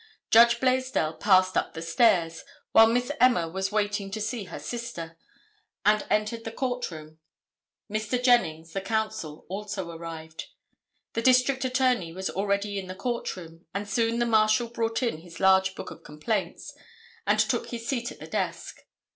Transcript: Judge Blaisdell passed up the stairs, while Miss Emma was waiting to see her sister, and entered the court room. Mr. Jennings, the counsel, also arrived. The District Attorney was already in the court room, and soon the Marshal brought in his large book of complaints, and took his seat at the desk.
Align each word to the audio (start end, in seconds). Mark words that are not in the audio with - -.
Judge 0.31 0.59
Blaisdell 0.59 1.13
passed 1.17 1.55
up 1.55 1.75
the 1.75 1.81
stairs, 1.83 2.43
while 2.71 2.87
Miss 2.87 3.11
Emma 3.19 3.47
was 3.47 3.71
waiting 3.71 4.09
to 4.09 4.19
see 4.19 4.45
her 4.45 4.57
sister, 4.57 5.15
and 5.85 6.07
entered 6.09 6.43
the 6.43 6.51
court 6.51 6.89
room. 6.89 7.19
Mr. 7.87 8.19
Jennings, 8.19 8.73
the 8.73 8.81
counsel, 8.81 9.45
also 9.47 9.91
arrived. 9.91 10.47
The 11.13 11.21
District 11.21 11.63
Attorney 11.63 12.11
was 12.11 12.31
already 12.31 12.79
in 12.79 12.87
the 12.87 12.95
court 12.95 13.35
room, 13.35 13.67
and 13.75 13.87
soon 13.87 14.17
the 14.17 14.25
Marshal 14.25 14.69
brought 14.69 15.03
in 15.03 15.19
his 15.19 15.39
large 15.39 15.75
book 15.75 15.91
of 15.91 16.03
complaints, 16.03 16.75
and 17.27 17.37
took 17.39 17.67
his 17.69 17.87
seat 17.87 18.11
at 18.11 18.19
the 18.19 18.25
desk. 18.25 18.81